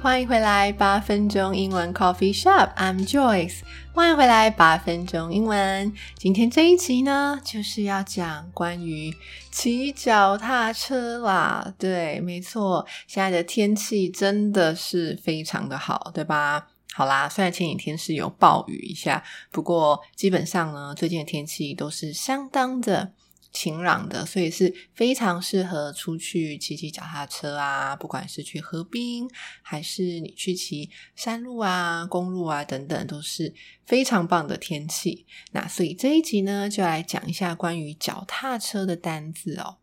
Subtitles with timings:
[0.00, 3.62] 欢迎回来，八分钟英文 Coffee Shop，I'm Joyce。
[3.92, 5.92] 欢迎回来，八分钟英文。
[6.16, 9.12] 今天这一集呢，就是要讲关于
[9.50, 11.74] 骑脚踏车啦。
[11.76, 16.68] 对，没错，现在的天气真的是非常的好，对吧？
[16.94, 23.12] 好啦，虽然前几天是有暴雨一下，不过基本上呢，最近的天气都是相当的。
[23.50, 29.28] 晴朗的，所以是非常适合出去骑骑脚踏车啊，不管是去河滨，
[29.62, 33.54] 还是你去骑山路啊、公路啊等等，都是
[33.84, 35.26] 非常棒的天气。
[35.52, 39.78] 那所以这一集呢，就来讲一下关于脚踏车的单字哦。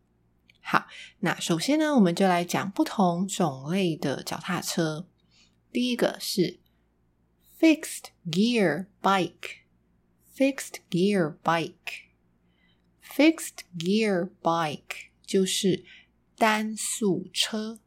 [0.60, 0.86] 好，
[1.20, 5.06] 那首先呢，我们就来讲不同种类的脚踏车。
[5.72, 6.60] 第一个是
[7.60, 12.05] fixed gear bike，fixed gear bike。
[13.14, 15.84] Fixed gear bike 就是
[16.36, 17.78] 单速车。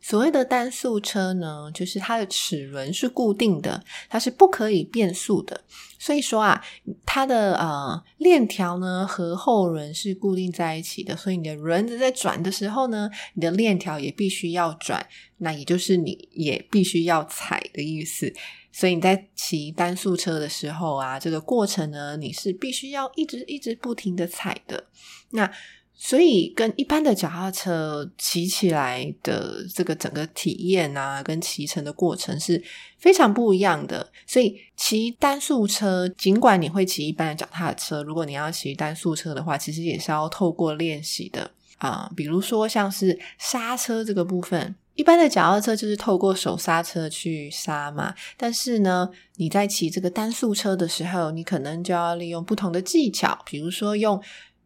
[0.00, 5.64] 所谓的单速车呢，就是它的齿轮是固定的，它是不可以变速的。
[5.98, 6.64] 所以说啊，
[7.04, 15.06] 它的呃链条呢和后轮是固定在一起的，所以你的轮子在转的时候呢，你的链条也必须要转，
[15.38, 18.32] 那也就是你也必须要踩的意思。
[18.70, 24.84] 所以你在骑单速车的时候啊，这个过程呢，你是必须要一直一直不停的踩的。
[25.30, 25.50] 那
[25.94, 32.62] 所以跟一般的脚踏车骑起来的这个整个体验啊，跟骑乘的过程是
[32.98, 34.08] 非常不一样的。
[34.24, 42.08] 所以骑单速车，尽管你会骑一般的脚踏车，如果你要骑单速车的话，其实也是要透过练习的啊。
[42.14, 44.76] 比如说像是刹车这个部分。
[44.98, 54.20] 一般的脚踏车就是透过手刹车去刹嘛，但是呢，你在骑这个单速车的时候，你可能就要利用不同的技巧，比如说用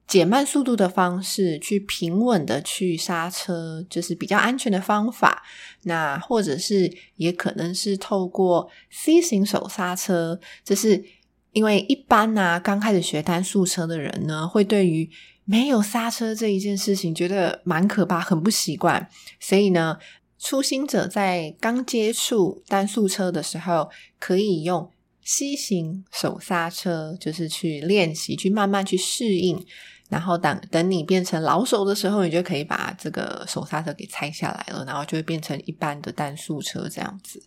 [0.06, 5.42] 减慢速度的方式去平稳的去刹车，就是比较安全的方法。
[5.82, 11.04] 那或者是也可能是透过 C 型手刹车，就是
[11.52, 15.10] 因为一般呢，刚开始学单速车的人呢，会对于
[15.44, 19.98] 没有刹车这一件事情觉得蛮可怕，很不习惯，所以呢。
[20.44, 23.88] 初心者在刚接触单速车的时候，
[24.18, 24.90] 可以用
[25.22, 29.64] C 型手刹车，就是去练习，去慢慢去适应。
[30.08, 37.40] 然后等等你变成老手的时候，你就可以把这个手刹车给拆下来了，然后就会变成一般的单速车这样子。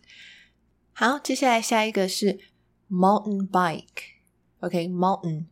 [0.93, 2.39] 好，接下来下一个是
[2.89, 5.47] mountain bike，OK，mountain。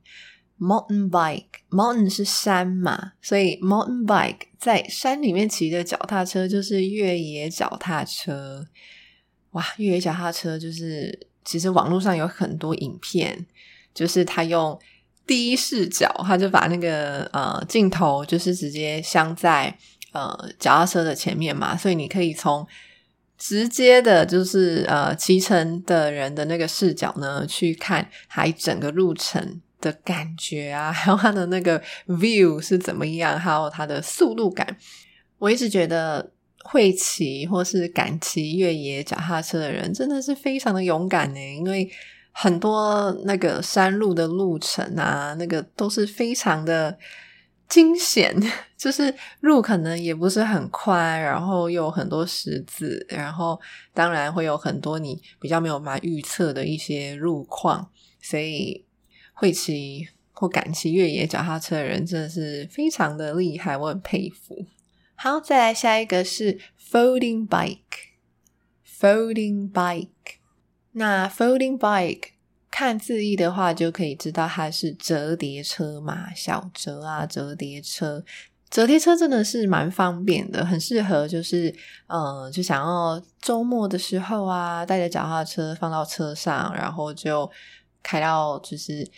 [0.63, 8.65] Mountain bike，mountain 是山嘛，所以 mountain bike 在山里面骑的脚踏车就是越野脚踏车。
[9.51, 13.45] 哇，越野脚踏车就是其实网络上有很多影片，
[13.93, 14.79] 就是他用
[15.27, 19.77] 第一视角，他就把那个呃镜头就是直接镶在
[20.13, 22.65] 呃脚踏车的前面嘛，所以你可以从
[23.37, 29.59] 直接的，就是呃骑乘的人的那个视角呢去看还整个路程。
[29.83, 34.65] 的感觉啊， 还有它的那个 view 是怎么样，还有它的速度感。
[35.37, 36.31] 我一直觉得
[36.63, 41.39] 会骑或是敢骑越野脚踏车的人，真的是非常的勇敢呢。
[41.57, 41.89] 因为
[42.31, 46.97] 很多那个山路的路程啊，那个都是非常的
[47.67, 48.33] 惊险，
[48.77, 53.59] 就是路可能也不是很宽，然后又有很多石子，然后
[53.93, 57.89] 当然会有很多你比较没有办法预测的一些路况，
[58.21, 58.85] 所以。
[59.33, 64.65] 会骑或敢骑越野脚踏车的人真的是非常的厉害，我很佩服。
[65.15, 66.59] 好，再来下一个是
[66.91, 70.07] folding bike，folding bike。
[70.93, 72.29] 那 folding bike
[72.69, 78.23] 看字义的话，就可以知道它是折叠车嘛，小折啊，折叠车。
[78.69, 81.73] 折叠车真的是蛮方便的，很适合就是
[82.07, 87.49] 嗯，就想要周末的时候啊，带着脚踏车放到车上，然后就
[88.03, 89.09] 开到就是。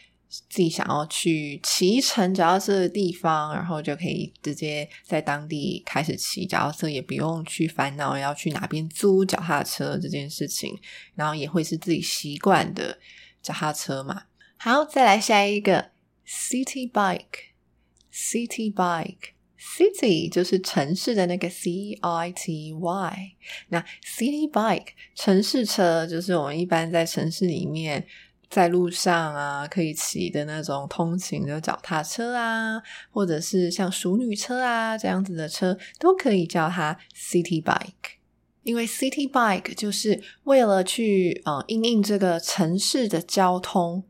[0.49, 10.77] 自己想要去骑乘脚踏车的地方，然后就可以直接在当地开始骑脚踏车，也不用去烦恼要去哪边租脚踏车这件事情，
[11.13, 12.99] 然后也会是自己习惯的
[13.41, 14.23] 脚踏车嘛。
[14.57, 15.91] 好，再来下一个
[16.27, 19.35] city bike，city bike。
[19.57, 23.31] City 就是城市的那个 C I T Y，
[23.69, 28.05] 那 City Bike 城市车就是我们一般在城市里面
[28.49, 32.81] 在路上啊可以骑的那种通勤的脚踏车啊，
[33.11, 38.17] 或者是像淑女车啊这样子的车，都可以叫它 City Bike，
[38.63, 44.03] 因为 City Bike 就是为了去呃应应这个城市的交通。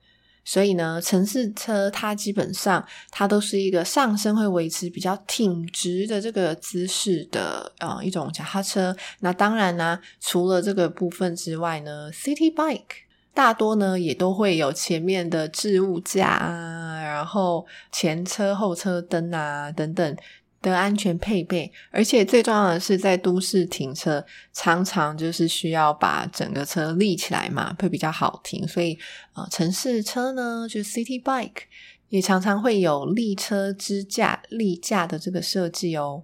[0.48, 8.96] 所以呢，城市车它基本上它都是一个上身会维持比较挺直的这个姿势的呃一种脚踏车。
[9.22, 13.05] 那当然呢，除了这个部分之外呢，City Bike
[13.36, 20.18] 大多呢也都会有前面的置物架啊，然后前车后车灯啊等等。
[20.62, 28.68] 的安全配备，而且最重要的是，在都市停车常常就是需要把整个车立起来嘛，会比较好停。
[28.68, 28.98] 所以，
[29.36, 31.66] 呃，城市车呢，就 City Bike
[32.10, 36.24] 也常常会有立车支架、立架的这个设计哦。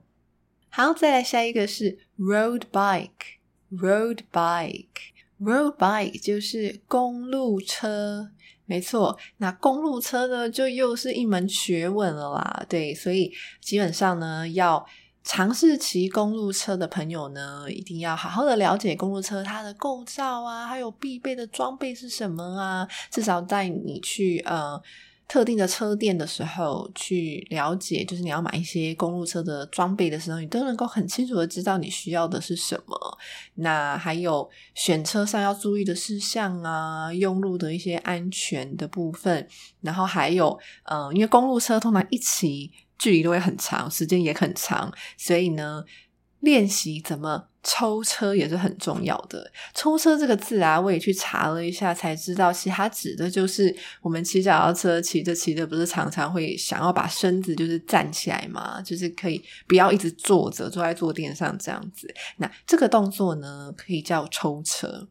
[0.70, 5.11] 好，再来下一个是 Road Bike，Road Bike
[5.42, 8.30] Road bike 就是公路车。
[8.66, 12.66] 没错，那公路车呢，就又是一门学问了啦。
[12.70, 14.86] 对，所以基本上呢，要
[15.24, 22.88] 尝试骑公路车的朋友呢，一定要好好的了解公路车它的构造啊，还有必备的装备是什么啊。
[23.10, 24.82] 至少带你去呃。
[25.32, 33.18] 特定的车店的时候去了解，就是你要买一些公路车的装备的时候，你都能够很清楚的知道你需要的是什么。
[33.56, 39.48] 那还有选车上要注意的事项啊，用路的一些安全的部分，
[39.80, 42.70] 然后还有，嗯，因为公路车通常一骑
[43.00, 45.86] 距离都会很长，时间也很长，所以呢。
[46.42, 49.52] 练习怎么抽车也是很重要的。
[49.76, 62.12] 抽车这个字啊，我也去查了一下，才知道其实它指的就是我们骑脚踏车骑着骑着，不是常常会想要把身子就是站起来嘛，就是可以不要一直坐着坐在坐垫上这样子。
[62.38, 65.08] 那这个动作呢，可以叫抽车。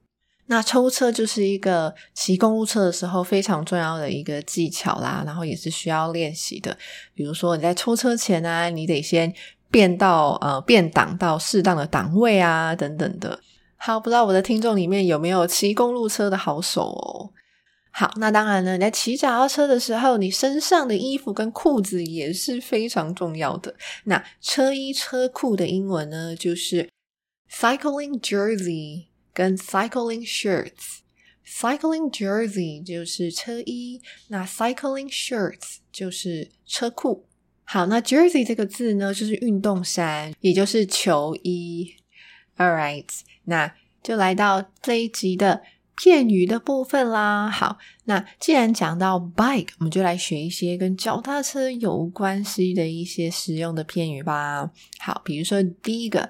[0.46, 6.76] 那抽车就是一个骑公路车的时候非常重要的一个技巧啦，然后也是需要练习的。
[7.14, 9.32] 比如说你在抽车前呢，你得先。
[9.70, 13.40] 变到呃变档到适当的档位啊等等的，
[13.76, 17.30] 好，不知道我的听众里面有没有骑公路车的好手哦？
[17.92, 23.74] 好，那当然呢，你在骑脚踏车的时候，你身上的衣服跟裤子也是非常重要的。
[24.04, 26.88] 那车衣车裤的英文呢，就是
[27.50, 31.00] cycling jersey 跟 cycling shirts。
[31.44, 37.26] cycling jersey 就是车衣，那 cycling shirts 就是车裤。
[37.72, 41.94] 好，那 jersey 这个字呢，就是运动衫，也就是球衣。
[42.56, 43.06] All right，
[43.44, 43.72] 那
[44.02, 45.62] 就来到这一集的
[45.94, 47.48] 片语的部分啦。
[47.48, 54.72] 好，那既然讲到 bike，我们就来学一些跟脚踏车有关系的一些实用的片语吧。
[54.98, 56.28] 好，比如说第一个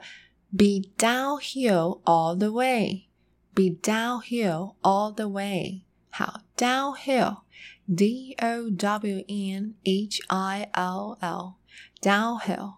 [0.51, 5.81] ，be downhill all the way，be downhill all the way。
[6.11, 7.39] 好，downhill。
[7.97, 12.75] D O W N H I L L，downhill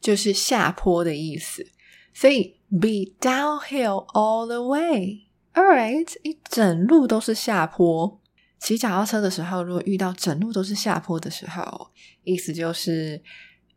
[0.00, 1.66] 就是下坡的意思，
[2.12, 8.20] 所以 be downhill all the way，all right，一整路都是下坡。
[8.58, 11.90] 骑脚踏车的时候，如果遇到整路都是下坡的时候，
[12.24, 13.22] 意思就是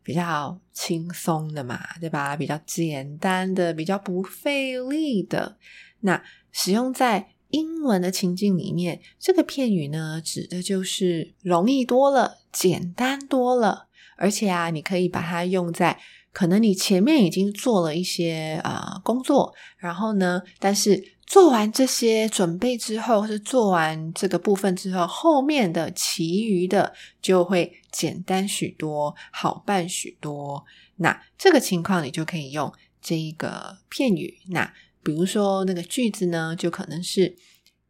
[0.02, 2.36] 比较轻松的嘛，对吧？
[2.36, 5.58] 比较简单的，比较不费力的。
[6.00, 13.86] 那使用在英文的情境里面，这个片语呢，指的就是容易多了，简单多了。
[14.16, 15.98] 而且啊，你可以把它用在
[16.32, 26.92] 可能你前面已经做了一些啊工作，然后呢，但是做完这些准备之后，是做完这个部分之后，后面的其余的
[27.22, 30.64] 就会简单许多，好办许多。
[30.96, 34.38] 那这个情况，你就可以用这一个片语。
[34.48, 34.70] 那
[35.03, 37.35] 比如说那个句子呢，就可能是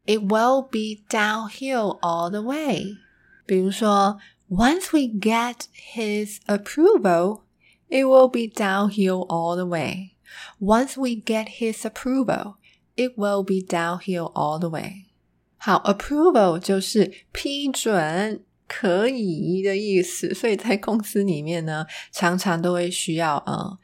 [0.06, 2.98] It will be downhill all the way。
[3.46, 7.42] 比如说，Once we get his approval,
[7.90, 10.12] it will be downhill all the way.
[10.60, 12.56] Once we get his approval,
[12.96, 15.06] it will be downhill all the way.
[15.58, 23.80] 好，approval 就是批准、可以的意思，所以在公司里面呢，常常都会需要呃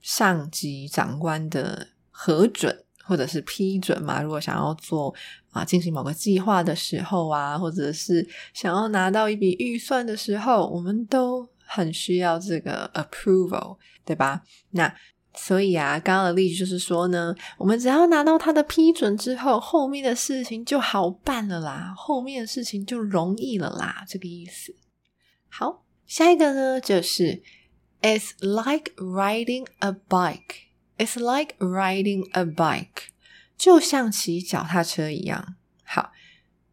[0.00, 1.88] 上级长官的。
[2.17, 4.21] 核准或者是批准嘛。
[4.21, 5.13] 如果想要做
[5.51, 14.41] 啊进行某个计划的时候啊，或者是想要拿到一笔预算的时候，我们都很需要这个 approval，对吧？
[14.71, 14.93] 那
[15.35, 24.73] 所以啊，刚刚的例子就是说呢，我们只要拿到他的批准之后，后面的事情就好办了啦，后面的事情就容易了啦，这个意思。
[25.49, 27.43] 好，下一个呢，就是
[28.01, 30.65] It's like riding a bike.
[30.97, 33.09] It's like riding a bike，
[33.57, 35.55] 就像骑脚踏车一样。
[35.83, 36.11] 好，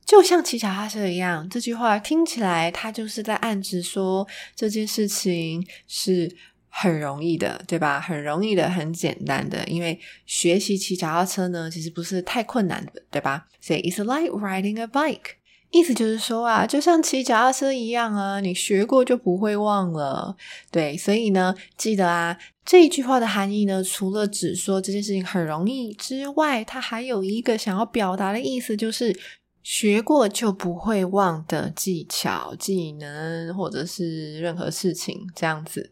[0.05, 6.37] 就像骑脚踏车一样，这句话听起来，它就是在暗指说这件事情是。
[6.75, 8.01] 很容易的，对吧？
[8.01, 9.63] 很容易的，很简单的。
[9.69, 13.47] 因为学习骑脚踏车呢，其实不是太困难的，对吧？
[13.61, 15.35] 所以 it's like riding a bike，
[15.73, 20.37] 意思就是说啊，就像骑脚踏车一样啊，你学过就不会忘了。
[20.71, 29.19] 对，所以呢，记得啊，这一句话的含义呢，除了只说这件事情很容易之外，它还有一个想要表达的意思，就是
[29.63, 35.91] 学过就不会忘的技巧、技能，或者是任何事情这样子。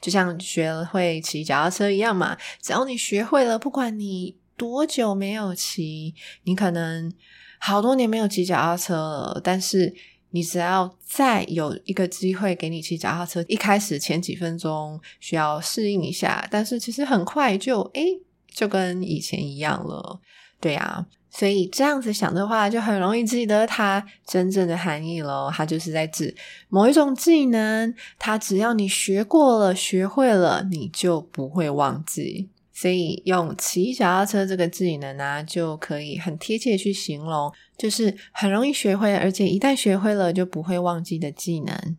[0.00, 7.10] 就像学会骑脚踏车一样嘛，只要你学会了，不管你多久没有骑，你可能
[7.60, 9.94] 好多年没有骑脚踏车了，但是
[10.30, 20.20] 你只要再有一个机会给你骑脚踏车，一开始前几分钟需要适应一下，但是其实很快就诶就跟以前一样了，
[20.58, 21.06] 对呀。
[21.32, 25.48] 所以这样子想的话，就很容易记得它真正的含义喽。
[25.54, 26.34] 它就是在指
[26.68, 32.48] 某一种技能，它只要你学过了、学会了，你就不会忘记。
[32.80, 41.98] 所以用骑脚踏车这个技能呢，就可以很贴切去形容，就是很容易学会，而且一旦学会了就不会忘记的技能。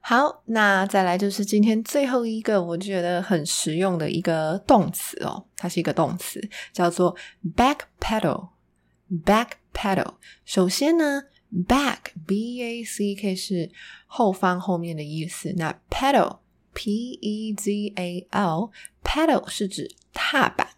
[0.00, 6.40] 好，那再来就是今天最后一个我觉得很实用的一个动词哦，它是一个动词，
[6.72, 7.16] 叫做
[7.56, 8.50] backpedal。
[9.24, 10.14] backpedal。
[10.44, 11.24] 首先呢
[11.66, 13.68] ，back b a c k 是
[14.06, 16.38] 后方后面的意思，那 pedal
[16.72, 18.70] p e z a l
[19.06, 20.68] pedal 是指踏板。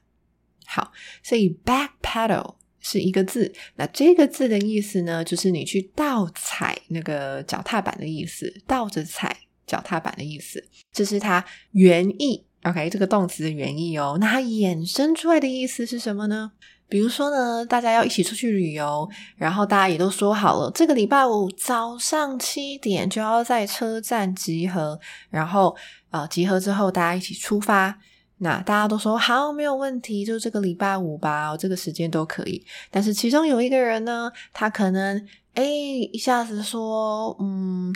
[0.67, 0.93] 好，
[1.23, 9.35] 所以 backpedal 是一个字，那这个字的意思呢，就是你去倒踩那个脚踏板的意思，倒着踩
[9.67, 11.43] 脚踏板的意思，这是它
[11.73, 12.45] 原意。
[12.65, 16.53] OK，这个动词的原意哦，那它衍生出来的意思是什么呢？
[16.87, 25.75] 比如说呢，大家要一起出去旅游，然后大家也都说好了，这个礼拜五早上七点就要在车站集合，然后
[26.11, 27.99] 呃，集合之后大家一起出发。
[28.38, 32.64] 那大家都说好，没有问题，就这个礼拜五吧，这个时间都可以。
[32.90, 37.92] 但是其中有一个人呢，他可能哎一下子说，嗯，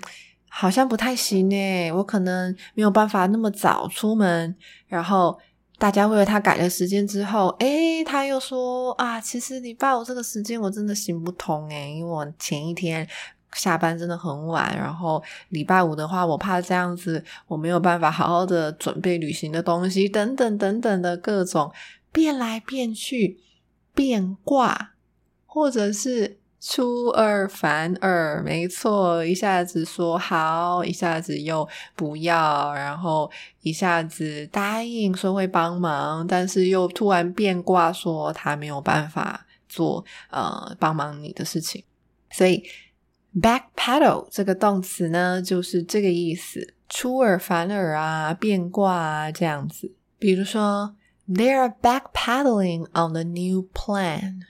[0.48, 4.56] 好像不太行诶，我可能没有办法那么早出门。
[4.88, 5.38] 然后
[5.78, 13.08] 大家为了他改了时间之后，哎，他又说啊，其实礼拜五这个时间我真的行不通诶，因为我前一天。
[13.54, 21.70] 下班真的很晚，然后礼拜五的话，我怕这样子我没有办法好好的准备旅行的东西，等等等等的各种
[22.10, 23.38] 变来变去、
[23.94, 24.92] 变卦，
[25.44, 28.42] 或者是出尔反尔。
[28.42, 33.30] 没错，一下子说好，一下子又不要，然后
[33.60, 41.84] 一下子答应说会帮忙，但是又突然变卦说他没有办法做呃帮忙你的事情，
[42.30, 42.64] 所以。
[43.34, 49.92] Backpedal 这个动词呢，就是这个意思，出尔反尔啊，变卦啊，这样子。
[50.18, 50.94] 比如说
[51.28, 54.42] ，They are backpedaling on the new plan.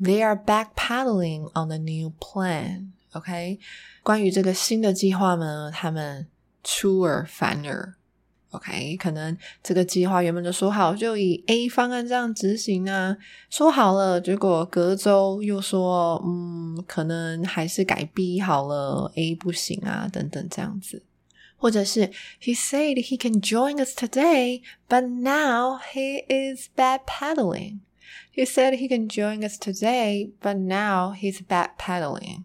[0.00, 2.92] They are backpedaling on the new plan.
[3.12, 3.58] OK，
[4.02, 6.26] 关于这个新的计划呢，他们
[6.64, 7.94] 出尔反尔。
[8.50, 13.16] OK，可能这个计划原本就说好，就以 A 方案这样执行啊，
[13.48, 21.04] 说好了，结果隔周又说，嗯，可能还是改 B 好了，A 不行啊，等等这样子，
[21.56, 22.10] 或者是
[22.42, 27.78] He said he can join us today, but now he is back paddling.
[28.34, 32.44] He said he can join us today, but now he's back paddling.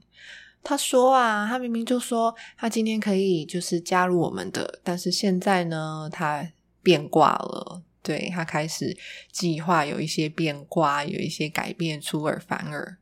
[0.66, 6.46] 他说啊，他明明就说他今天可以就是加入我们的，但是现在呢，他
[6.82, 8.98] 变卦了，对他开始
[9.32, 12.98] 计划有一些变卦，有一些改变，出尔反尔。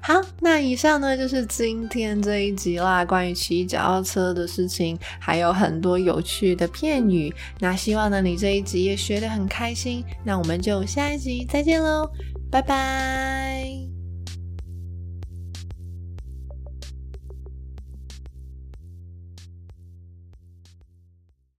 [0.00, 7.32] 好，那以上呢就是今天这一集啦，关于骑脚踏车的事情，还有很多有趣的片语。
[7.60, 10.04] 那希望呢你这一集也学得很开心。
[10.22, 12.10] 那我们就下一集再见喽，
[12.50, 13.63] 拜拜。